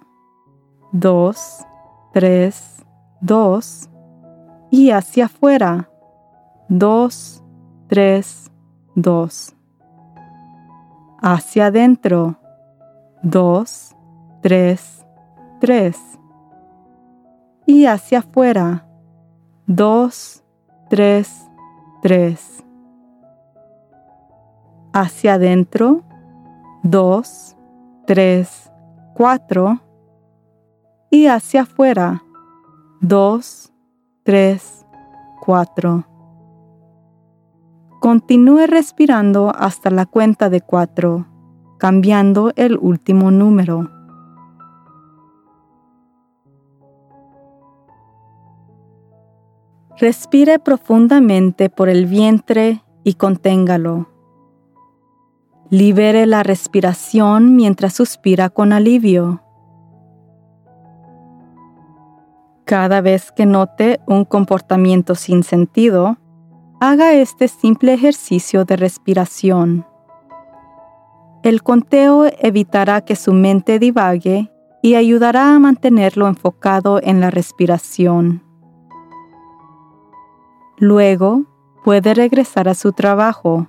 Dos, 0.92 1.63
tres, 2.12 2.84
dos 3.22 3.88
y 4.72 4.89
hacia 4.89 5.26
afuera. 5.26 5.88
Dos, 6.68 7.44
tres, 7.88 8.52
dos. 8.96 9.56
Hacia 11.22 11.68
adentro. 11.68 12.39
Dos, 13.22 13.96
tres, 14.42 15.06
tres. 15.62 16.00
Y 17.68 17.86
hacia 17.86 18.20
afuera. 18.20 18.88
Dos, 19.68 20.44
tres, 20.89 21.48
tres. 22.02 22.59
Hacia 24.93 25.36
adentro. 25.36 26.04
Dos, 26.84 27.56
tres, 28.06 28.71
cuatro. 29.15 29.82
Y 31.10 31.28
hacia 31.28 31.62
afuera. 31.62 32.23
Dos, 33.02 33.69
3, 34.23 34.86
4. 35.39 36.06
Continúe 37.99 38.67
respirando 38.67 39.52
hasta 39.56 39.89
la 39.89 40.06
cuenta 40.06 40.52
de 40.52 40.62
4, 40.62 41.25
cambiando 41.80 42.52
el 42.56 42.78
último 42.78 43.32
número. 43.32 43.89
Respire 49.97 50.60
profundamente 50.60 51.71
por 51.71 51.89
el 51.89 52.06
vientre 52.06 52.84
y 53.04 53.15
conténgalo. 53.15 54.10
Libere 55.72 56.26
la 56.26 56.42
respiración 56.42 57.56
mientras 57.56 57.94
suspira 57.94 58.50
con 58.50 58.74
alivio. 58.74 59.44
Cada 62.66 63.02
vez 63.02 63.32
que 63.32 63.46
note 63.46 64.00
un 64.08 64.26
comportamiento 64.26 65.14
sin 65.14 65.44
sentido, 65.44 66.18
haga 66.80 67.14
este 67.14 67.48
simple 67.48 67.94
ejercicio 67.94 68.66
de 68.66 68.78
respiración. 68.78 69.86
El 71.44 71.62
conteo 71.62 72.26
evitará 72.40 73.02
que 73.02 73.16
su 73.16 73.32
mente 73.34 73.78
divague 73.78 74.52
y 74.82 74.96
ayudará 74.96 75.54
a 75.54 75.60
mantenerlo 75.60 76.28
enfocado 76.28 77.00
en 77.04 77.20
la 77.20 77.30
respiración. 77.30 78.44
Luego, 80.78 81.44
puede 81.84 82.16
regresar 82.16 82.68
a 82.70 82.74
su 82.74 82.92
trabajo 82.92 83.68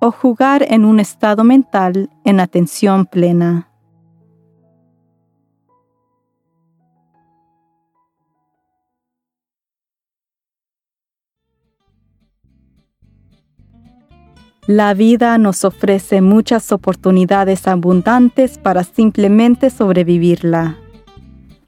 o 0.00 0.10
jugar 0.10 0.66
en 0.68 0.84
un 0.84 0.98
estado 0.98 1.44
mental 1.44 2.10
en 2.24 2.40
atención 2.40 3.06
plena. 3.06 3.70
La 14.66 14.94
vida 14.94 15.36
nos 15.36 15.64
ofrece 15.64 16.20
muchas 16.20 16.70
oportunidades 16.70 17.66
abundantes 17.66 18.56
para 18.56 18.84
simplemente 18.84 19.68
sobrevivirla. 19.68 20.78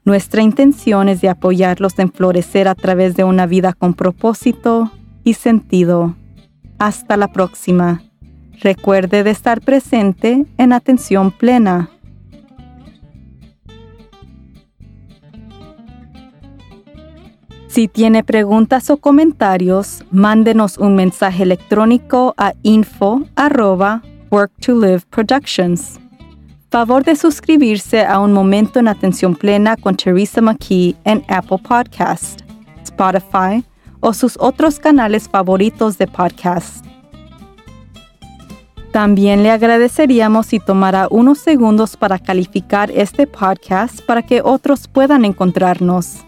Nuestra 0.05 0.41
intención 0.41 1.09
es 1.09 1.19
de 1.19 1.27
apoyarlos 1.27 1.99
en 1.99 2.11
florecer 2.11 2.67
a 2.67 2.75
través 2.75 3.15
de 3.15 3.25
una 3.25 3.45
vida 3.45 3.73
con 3.73 3.93
propósito 3.93 4.89
y 5.23 5.33
sentido. 5.33 6.15
Hasta 6.79 7.17
la 7.17 7.27
próxima. 7.27 8.01
Recuerde 8.63 9.25
de 9.25 9.31
estar 9.31 9.59
presente 9.59 10.45
en 10.57 10.71
atención 10.71 11.31
plena. 11.31 11.89
Si 17.67 17.89
tiene 17.89 18.23
preguntas 18.23 18.89
o 18.89 18.95
comentarios, 18.95 20.05
mándenos 20.11 20.77
un 20.77 20.95
mensaje 20.95 21.43
electrónico 21.43 22.35
a 22.37 22.53
info 22.63 23.23
work 24.31 24.51
to 24.61 24.79
live 24.79 25.01
productions. 25.09 25.99
Favor 26.69 27.03
de 27.03 27.17
suscribirse 27.17 28.05
a 28.05 28.19
Un 28.19 28.31
Momento 28.31 28.79
en 28.79 28.87
Atención 28.87 29.35
Plena 29.35 29.75
con 29.75 29.97
Teresa 29.97 30.39
McKee 30.39 30.95
en 31.03 31.21
Apple 31.27 31.57
Podcast, 31.57 32.41
Spotify 32.83 33.65
o 33.99 34.13
sus 34.13 34.37
otros 34.39 34.79
canales 34.79 35.27
favoritos 35.27 35.97
de 35.97 36.07
podcast. 36.07 36.92
También 38.93 39.41
le 39.41 39.49
agradeceríamos 39.49 40.45
si 40.45 40.59
tomara 40.59 41.07
unos 41.09 41.39
segundos 41.39 41.97
para 41.97 42.19
calificar 42.19 42.91
este 42.91 43.25
podcast 43.25 44.01
para 44.05 44.21
que 44.21 44.43
otros 44.43 44.87
puedan 44.87 45.25
encontrarnos 45.25 46.23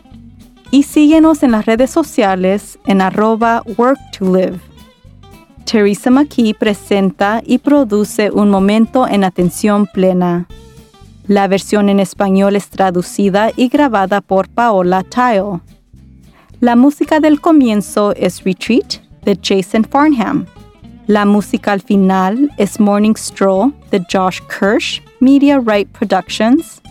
y 0.72 0.82
síguenos 0.82 1.44
en 1.44 1.52
las 1.52 1.68
redes 1.68 1.92
sociales 1.92 2.80
en 2.88 3.02
arroba 3.02 3.62
work 3.78 4.00
to 4.18 4.36
live. 4.36 4.60
Teresa 5.64 6.10
McKee 6.10 6.56
presenta 6.56 7.44
y 7.46 7.60
produce 7.60 8.32
Un 8.32 8.50
Momento 8.50 9.08
en 9.08 9.24
Atención 9.24 9.86
Plena. 9.86 10.48
La 11.28 11.48
versión 11.48 11.88
en 11.88 12.00
español 12.00 12.56
es 12.56 12.70
traducida 12.70 13.52
y 13.56 13.68
grabada 13.68 14.22
por 14.22 14.50
Paola 14.50 15.04
Tile. 15.04 15.62
La 16.62 16.76
música 16.76 17.20
del 17.20 17.40
comienzo 17.40 18.14
es 18.16 18.44
Retreat 18.44 18.96
de 19.24 19.38
Jason 19.40 19.84
Farnham. 19.84 20.48
La 21.08 21.24
música 21.24 21.72
al 21.72 21.82
final 21.82 22.52
es 22.58 22.80
Morning 22.80 23.14
Stroll 23.16 23.72
de 23.92 24.04
Josh 24.12 24.40
Kirsch, 24.48 25.04
Media 25.20 25.60
Right 25.60 25.88
Productions. 25.90 26.82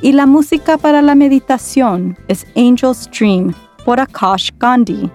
Y 0.00 0.10
la 0.10 0.26
música 0.26 0.76
para 0.76 1.00
la 1.00 1.14
meditación 1.14 2.18
es 2.26 2.44
Angel's 2.56 3.08
Dream 3.16 3.54
por 3.84 4.00
Akash 4.00 4.50
Gandhi. 4.58 5.08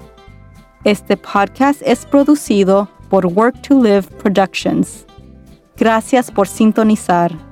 Este 0.86 1.18
podcast 1.18 1.82
es 1.84 2.06
producido 2.06 2.88
por 3.10 3.26
Work 3.26 3.64
to 3.64 3.84
Live 3.84 4.04
Productions. 4.24 5.06
Gracias 5.76 6.32
por 6.32 6.48
sintonizar. 6.48 7.47